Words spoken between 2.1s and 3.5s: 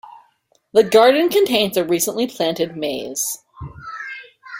planted maze.